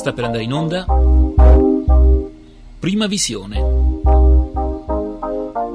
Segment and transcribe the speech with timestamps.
[0.00, 0.86] Sta per andare in onda
[2.78, 3.60] Prima Visione.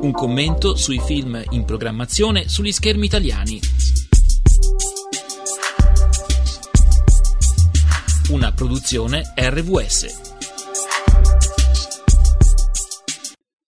[0.01, 3.59] Un commento sui film in programmazione sugli schermi italiani.
[8.29, 10.34] Una produzione RVS.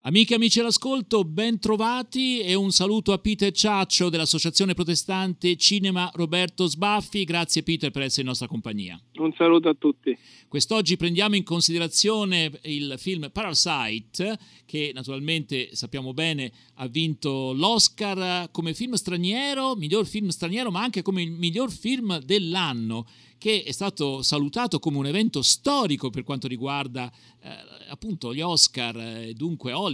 [0.07, 6.11] Amiche e amici all'ascolto, ben trovati e un saluto a Peter Ciaccio dell'Associazione Protestante Cinema
[6.13, 7.23] Roberto Sbaffi.
[7.23, 9.01] Grazie Peter per essere in nostra compagnia.
[9.15, 10.15] Un saluto a tutti.
[10.47, 14.37] Quest'oggi prendiamo in considerazione il film Parasite,
[14.67, 21.01] che naturalmente sappiamo bene ha vinto l'Oscar come film straniero, miglior film straniero, ma anche
[21.01, 26.47] come il miglior film dell'anno che è stato salutato come un evento storico per quanto
[26.47, 27.49] riguarda eh,
[27.89, 29.93] appunto gli Oscar eh, dunque Hollywood.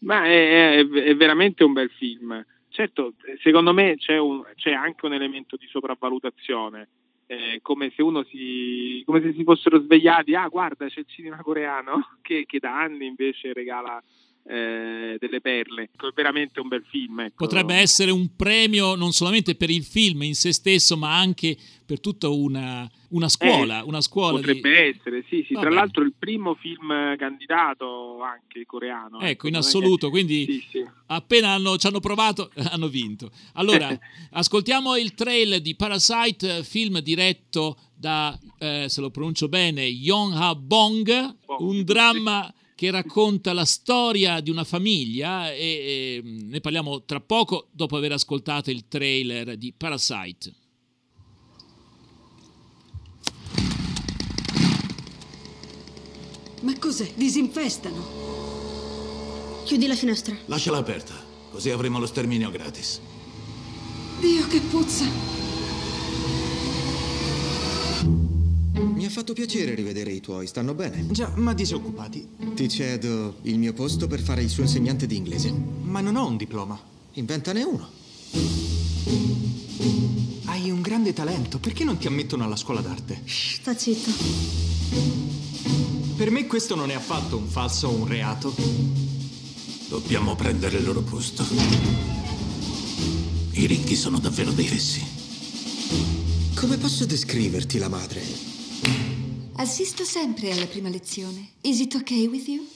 [0.00, 2.44] Ma è, è, è, veramente un bel film.
[2.68, 6.88] Certo, secondo me c'è, un, c'è anche un elemento di sopravvalutazione.
[7.26, 11.36] Eh, come se uno si come se si fossero svegliati ah guarda c'è il cinema
[11.42, 14.02] coreano che, che da anni invece regala
[14.48, 15.90] eh, delle perle.
[15.94, 17.20] È veramente un bel film.
[17.20, 17.44] Ecco.
[17.44, 22.00] Potrebbe essere un premio non solamente per il film in se stesso, ma anche per
[22.00, 23.80] tutta una, una scuola.
[23.80, 24.98] Eh, una scuola potrebbe di...
[24.98, 25.54] essere, sì, sì.
[25.54, 29.18] Tra l'altro il primo film candidato anche coreano.
[29.18, 30.12] Ecco, ecco in assoluto, che...
[30.12, 30.86] quindi sì, sì.
[31.06, 33.30] appena hanno, ci hanno provato hanno vinto.
[33.54, 33.88] Allora,
[34.32, 40.54] ascoltiamo il trailer di Parasite, film diretto da, eh, se lo pronuncio bene, Yong Ha
[40.54, 47.18] Bong, un dramma che racconta la storia di una famiglia e, e ne parliamo tra
[47.18, 50.54] poco dopo aver ascoltato il trailer di Parasite.
[56.60, 57.14] Ma cos'è?
[57.16, 58.06] Disinfestano.
[59.64, 60.36] Chiudi la finestra.
[60.44, 61.14] Lasciala aperta,
[61.50, 63.00] così avremo lo sterminio gratis.
[64.20, 65.47] Dio, che puzza!
[69.18, 71.04] Fatto piacere rivedere i tuoi, stanno bene?
[71.10, 72.24] Già, ma disoccupati.
[72.54, 75.50] Ti cedo il mio posto per fare il suo insegnante di inglese.
[75.50, 76.80] Ma non ho un diploma.
[77.14, 77.88] Inventane uno.
[80.44, 83.22] Hai un grande talento, perché non ti ammettono alla scuola d'arte?
[83.24, 84.10] Shh, sta zitto.
[86.14, 88.54] Per me questo non è affatto un falso o un reato.
[89.88, 91.44] Dobbiamo prendere il loro posto.
[93.50, 95.04] I ricchi sono davvero dei fessi.
[96.54, 98.57] Come posso descriverti la madre?
[99.68, 101.50] Assisto sempre alla prima lezione.
[101.60, 102.66] Is it okay with you?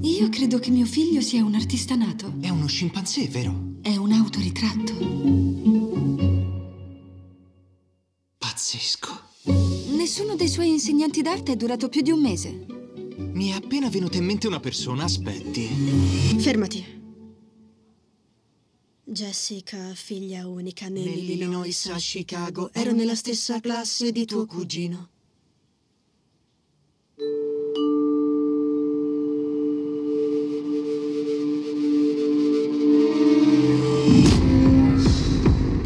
[0.00, 2.34] Io credo che mio figlio sia un artista nato.
[2.40, 3.76] È uno scimpanzé, vero?
[3.82, 4.94] È un autoritratto.
[8.36, 9.20] Pazzesco.
[9.96, 12.66] Nessuno dei suoi insegnanti d'arte è durato più di un mese.
[13.16, 15.68] Mi è appena venuta in mente una persona, aspetti.
[16.38, 16.95] Fermati.
[19.16, 25.08] Jessica, figlia unica nell'Illinois a Chicago, ero nella stessa classe di tuo cugino.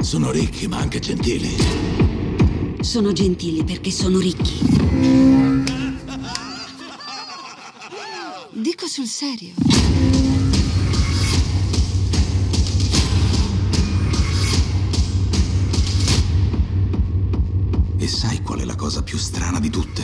[0.00, 1.54] Sono ricchi, ma anche gentili.
[2.80, 4.58] Sono gentili perché sono ricchi.
[8.50, 10.29] Dico sul serio.
[18.90, 20.02] Cosa più strana di tutte?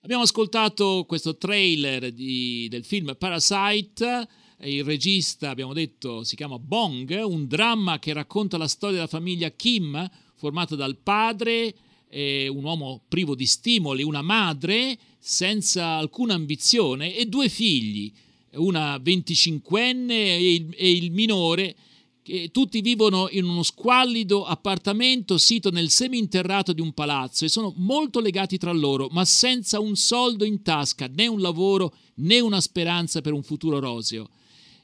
[0.00, 4.26] Abbiamo ascoltato questo trailer di, del film Parasite
[4.64, 9.50] il regista, abbiamo detto, si chiama Bong, un dramma che racconta la storia della famiglia
[9.50, 11.74] Kim, formata dal padre,
[12.08, 18.12] eh, un uomo privo di stimoli, una madre senza alcuna ambizione e due figli,
[18.54, 21.76] una 25enne e il, e il minore,
[22.22, 27.72] che tutti vivono in uno squallido appartamento sito nel seminterrato di un palazzo e sono
[27.76, 32.60] molto legati tra loro, ma senza un soldo in tasca, né un lavoro né una
[32.60, 34.28] speranza per un futuro roseo.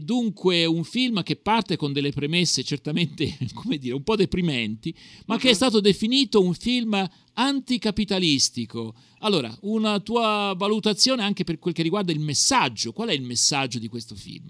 [0.00, 4.94] Dunque un film che parte con delle premesse certamente, come dire, un po' deprimenti,
[5.26, 5.40] ma uh-huh.
[5.40, 5.56] che è mhm.
[5.56, 7.04] stato definito un film
[7.34, 8.94] anticapitalistico.
[9.22, 12.92] Allora, una tua valutazione anche per quel che riguarda il messaggio.
[12.92, 14.46] Qual è il messaggio di questo film?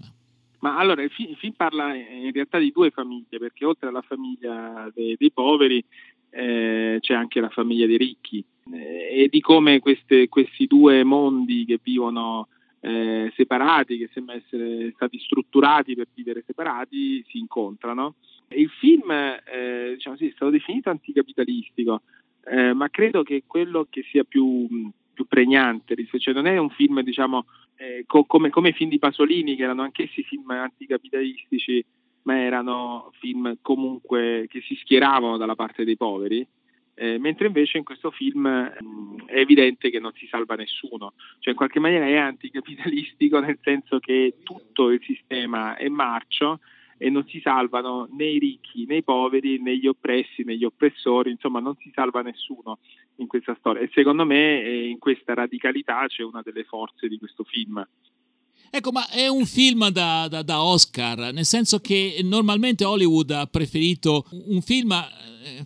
[0.59, 4.03] Ma allora, il film, il film parla in realtà di due famiglie, perché oltre alla
[4.03, 5.83] famiglia dei, dei poveri
[6.29, 11.65] eh, c'è anche la famiglia dei ricchi eh, e di come queste, questi due mondi
[11.65, 12.49] che vivono
[12.81, 18.15] eh, separati, che sembra essere stati strutturati per vivere separati, si incontrano.
[18.49, 22.01] Il film eh, diciamo sì, è stato definito anticapitalistico,
[22.45, 24.67] eh, ma credo che quello che sia più,
[25.13, 27.45] più pregnante, cioè non è un film diciamo,
[27.75, 31.83] eh, co- come i film di Pasolini, che erano anch'essi film anticapitalistici,
[32.23, 36.45] ma erano film comunque che si schieravano dalla parte dei poveri.
[37.01, 41.51] Eh, mentre invece in questo film mh, è evidente che non si salva nessuno, cioè
[41.51, 46.59] in qualche maniera è anticapitalistico nel senso che tutto il sistema è marcio
[46.97, 50.65] e non si salvano né i ricchi né i poveri né gli oppressi né gli
[50.65, 52.79] oppressori, insomma non si salva nessuno
[53.15, 53.81] in questa storia.
[53.81, 57.81] E secondo me eh, in questa radicalità c'è una delle forze di questo film.
[58.71, 63.45] Ecco, ma è un film da, da, da, Oscar, nel senso che normalmente Hollywood ha
[63.45, 65.65] preferito un film eh,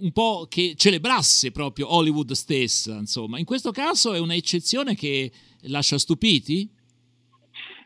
[0.00, 3.38] un po' che celebrasse proprio Hollywood stessa, insomma.
[3.38, 5.30] In questo caso è un'eccezione che
[5.62, 6.68] lascia stupiti?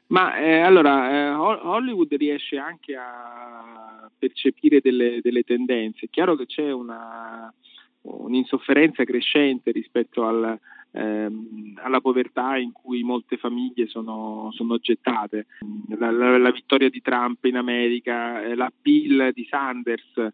[0.07, 6.07] Ma eh, allora, eh, Hollywood riesce anche a percepire delle, delle, tendenze.
[6.07, 7.53] È chiaro che c'è una,
[8.03, 10.59] un'insofferenza crescente rispetto al,
[10.93, 15.47] ehm, alla povertà in cui molte famiglie sono, sono gettate.
[15.99, 20.33] La, la, la, vittoria di Trump in America, eh, l'appeal di Sanders,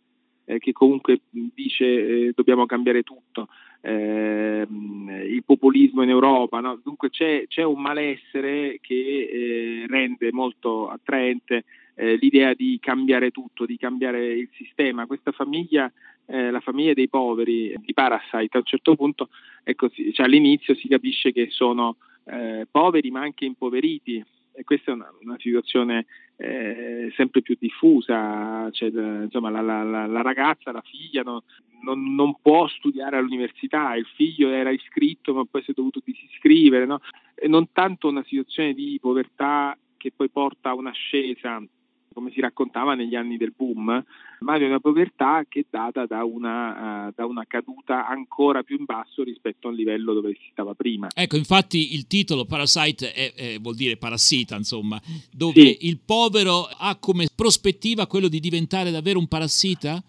[0.50, 3.49] eh, che comunque dice eh, dobbiamo cambiare tutto
[3.82, 6.81] eh, il populismo in Europa, no?
[6.82, 11.64] dunque c'è, c'è, un malessere che eh, rende molto attraente
[11.94, 15.06] eh, l'idea di cambiare tutto, di cambiare il sistema.
[15.06, 15.91] Questa famiglia,
[16.26, 19.29] eh, la famiglia dei poveri di Parasite, a un certo punto,
[19.62, 24.23] ecco, cioè all'inizio si capisce che sono eh, poveri ma anche impoveriti
[24.60, 30.22] e questa è una, una situazione eh, sempre più diffusa, cioè, insomma, la, la, la,
[30.22, 31.44] ragazza, la figlia no,
[31.82, 36.84] non, non, può studiare all'università, il figlio era iscritto ma poi si è dovuto disiscrivere,
[36.84, 37.00] no?
[37.48, 41.62] non tanto una situazione di povertà che poi porta a un'ascesa
[42.12, 44.04] come si raccontava negli anni del boom,
[44.40, 48.78] ma di una povertà che è data da una, uh, da una, caduta ancora più
[48.78, 51.08] in basso rispetto al livello dove si stava prima.
[51.14, 55.86] Ecco, infatti il titolo Parasite è, è, vuol dire parassita, insomma, dove sì.
[55.86, 60.02] il povero ha come prospettiva quello di diventare davvero un parassita?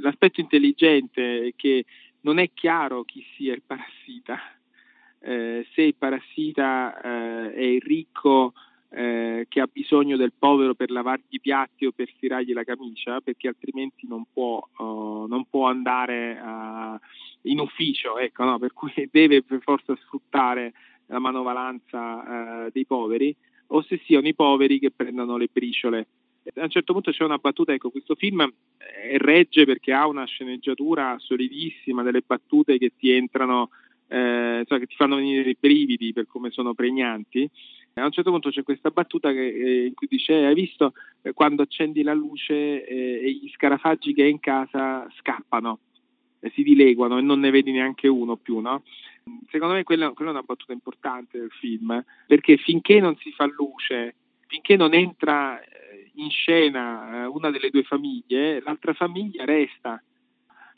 [0.00, 1.84] L'aspetto intelligente è che
[2.20, 4.38] non è chiaro chi sia il parassita.
[5.20, 8.52] Eh, se il parassita eh, è il ricco
[8.90, 13.20] eh, che ha bisogno del povero per lavargli i piatti o per stirargli la camicia,
[13.20, 16.98] perché altrimenti non può, uh, non può andare uh,
[17.42, 18.58] in ufficio, ecco, no?
[18.58, 20.72] per cui deve per forza sfruttare
[21.06, 23.34] la manovalanza uh, dei poveri,
[23.70, 26.06] o se siano i poveri che prendono le briciole.
[26.54, 28.50] A un certo punto c'è una battuta, ecco, questo film
[29.18, 33.68] regge perché ha una sceneggiatura solidissima, delle battute che ti entrano,
[34.08, 37.48] eh, cioè che ti fanno venire i brividi per come sono pregnanti
[38.00, 41.32] a un certo punto c'è questa battuta che, eh, in cui dice: Hai visto eh,
[41.32, 45.80] quando accendi la luce eh, e gli scarafaggi che hai in casa scappano,
[46.52, 48.82] si dileguano e non ne vedi neanche uno più, no?
[49.50, 53.46] Secondo me quella, quella, è una battuta importante del film, perché finché non si fa
[53.46, 54.14] luce,
[54.46, 60.02] finché non entra eh, in scena eh, una delle due famiglie, l'altra famiglia resta.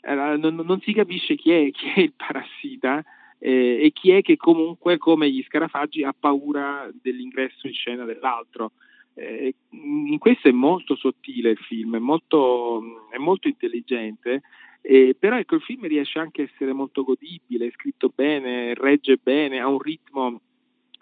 [0.03, 3.03] Non, non, si capisce chi è, chi è il parassita
[3.43, 8.73] eh, e chi è che comunque come gli scarafaggi ha paura dell'ingresso in scena dell'altro.
[9.15, 14.43] Eh, in questo è molto sottile il film, è molto, è molto intelligente,
[14.81, 19.17] eh, però ecco, il film riesce anche a essere molto godibile, è scritto bene, regge
[19.21, 20.41] bene, ha un ritmo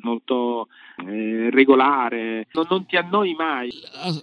[0.01, 0.67] molto
[1.05, 3.69] eh, regolare, non, non, ti annoi mai.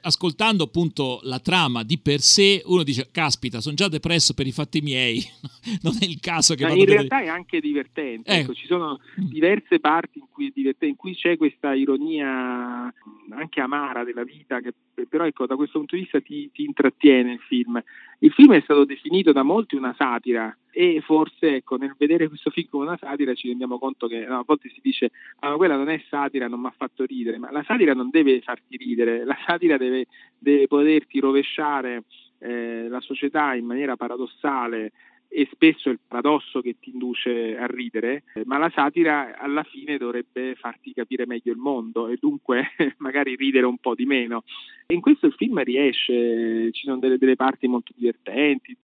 [0.03, 4.53] Ascoltando appunto la trama di per sé, uno dice: Caspita, sono già depresso per i
[4.53, 5.23] fatti miei,
[5.83, 8.39] non è il caso che Ma In realtà è anche divertente, eh.
[8.41, 9.25] ecco, ci sono mm.
[9.25, 12.93] diverse parti in cui, in cui, c'è questa ironia
[13.31, 14.73] anche amara della vita, che
[15.09, 17.83] però ecco, da questo punto di vista ti, ti intrattiene il film.
[18.21, 22.51] Il film è stato definito da molti una satira e forse ecco, nel vedere questo
[22.51, 25.57] film come una satira ci rendiamo conto che no, a volte si dice ah, ma
[25.57, 28.77] quella non è satira, non mi ha fatto ridere, ma la satira non deve farti
[28.77, 30.07] ridere, la satira deve,
[30.39, 32.05] deve poterti rovesciare
[32.39, 34.93] eh, la società in maniera paradossale
[35.37, 39.99] e spesso è il paradosso che ti induce a ridere, ma la satira alla fine
[39.99, 44.45] dovrebbe farti capire meglio il mondo e dunque magari ridere un po' di meno.
[44.87, 48.75] E in questo il film riesce, ci sono delle, delle parti molto divertenti,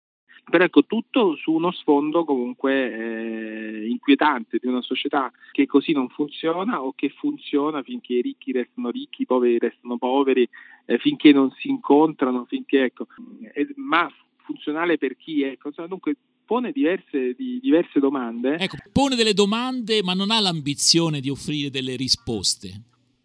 [0.45, 6.11] però ecco tutto su uno sfondo comunque eh, inquietante di una società che così non
[6.11, 10.47] funziona o che funziona finché i ricchi restano ricchi, i poveri restano poveri,
[10.85, 13.07] eh, finché non si incontrano, finché ecco,
[13.55, 14.07] eh, ma
[14.45, 16.17] funzionale per chi ecco, dunque
[16.53, 18.59] pone diverse, di, diverse domande.
[18.59, 22.69] Ecco, pone delle domande ma non ha l'ambizione di offrire delle risposte.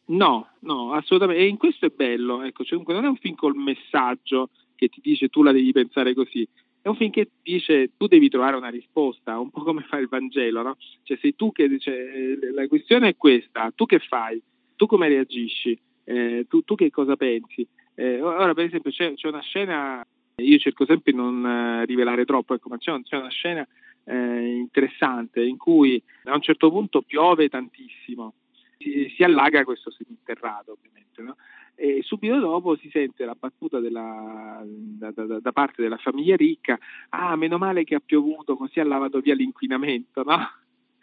[0.05, 1.43] No, no, assolutamente.
[1.43, 5.01] E in questo è bello, ecco, cioè, non è un film col messaggio che ti
[5.03, 6.47] dice tu la devi pensare così,
[6.81, 10.07] è un film che dice tu devi trovare una risposta, un po' come fa il
[10.07, 10.77] Vangelo, no?
[11.03, 14.41] Cioè sei tu che dice la questione è questa, tu che fai?
[14.77, 15.77] Tu come reagisci?
[16.05, 17.67] Eh, tu, tu, che cosa pensi?
[17.93, 20.07] Eh, ora per esempio c'è, c'è, una scena,
[20.43, 23.67] io cerco sempre di non eh, rivelare troppo, ecco, ma c'è, c'è una scena
[24.03, 28.33] eh, interessante in cui a un certo punto piove tantissimo,
[28.77, 31.35] si, si allaga questo seminterrato ovviamente, no?
[31.79, 36.77] e subito dopo si sente la battuta della, da, da, da, parte della famiglia ricca,
[37.09, 40.37] ah meno male che ha piovuto così ha lavato via l'inquinamento, no?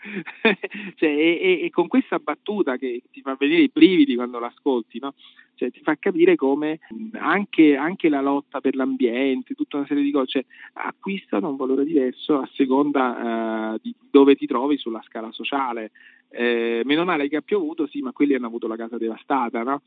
[0.96, 5.14] cioè, e, e, con questa battuta che ti fa venire i brividi quando l'ascolti, no?
[5.54, 6.80] cioè, ti fa capire come
[7.12, 10.44] anche, anche, la lotta per l'ambiente, tutta una serie di cose, cioè,
[10.74, 15.92] acquistano un valore diverso a seconda uh, di dove ti trovi sulla scala sociale.
[16.36, 19.62] Eh, meno male che ha piovuto, sì, ma quelli hanno avuto la casa devastata.
[19.62, 19.82] No?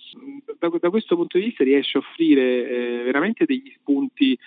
[0.58, 4.38] Da, da, questo punto di vista riesce a offrire eh, veramente degli spunti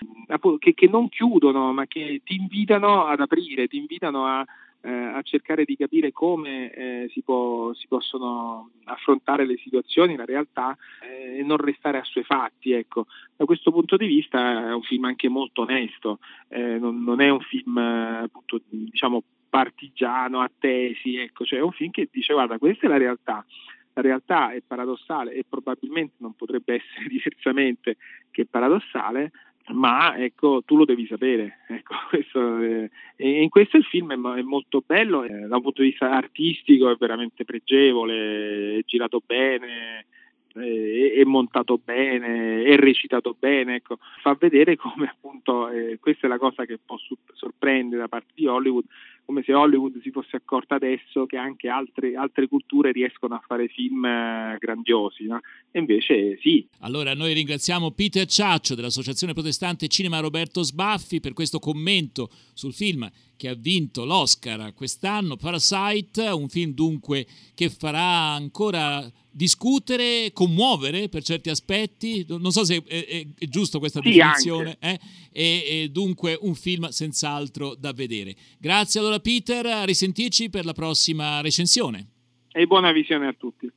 [0.58, 4.46] che, che non chiudono, ma che ti invitano ad aprire, ti invitano a
[4.82, 10.24] eh, a cercare di capire come eh, si, può, si, possono affrontare le situazioni, la
[10.24, 12.72] realtà eh, e non restare assuefatti.
[12.72, 13.06] Ecco.
[13.36, 16.18] Da questo punto di vista è un film anche molto onesto,
[16.48, 21.44] eh, non, non, è un film appunto, diciamo, partigiano, a tesi, ecco.
[21.44, 23.44] cioè è un film che dice guarda questa è la realtà.
[23.92, 27.96] La realtà è paradossale e probabilmente non potrebbe essere diversamente
[28.30, 29.32] che paradossale,
[29.68, 31.60] ma ecco, tu lo devi sapere.
[31.68, 35.62] Ecco, questo, eh, e in questo il film è, è molto bello, eh, da un
[35.62, 40.06] punto di vista artistico è veramente pregevole, è girato bene,
[40.54, 43.98] eh, è, montato bene, è recitato bene, ecco.
[44.20, 46.96] fa vedere come appunto, eh, questa è la cosa che può
[47.34, 48.84] sorprendere da parte di Hollywood,
[49.24, 53.68] come se Hollywood si fosse accorta adesso che anche altre, altre culture riescono a fare
[53.68, 55.40] film eh, grandiosi, no?
[55.70, 56.66] e invece sì.
[56.80, 63.08] Allora noi ringraziamo Peter Ciaccio dell'Associazione Protestante Cinema Roberto Sbaffi per questo commento sul film
[63.40, 71.22] che ha vinto l'Oscar quest'anno, Parasite, un film dunque che farà ancora discutere, commuovere per
[71.22, 75.00] certi aspetti, non so se è, è, è giusto questa sì, definizione, eh?
[75.32, 78.36] e, e, dunque un film senz'altro da vedere.
[78.58, 82.08] Grazie allora Peter, a risentirci per la prossima recensione.
[82.52, 83.72] E buona visione a tutti.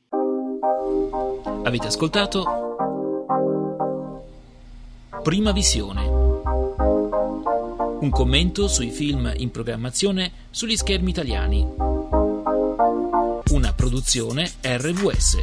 [1.62, 2.44] Avete ascoltato
[5.22, 6.13] Prima Visione.
[8.04, 11.66] Un commento sui film in programmazione sugli schermi italiani.
[13.48, 15.42] Una produzione RVS.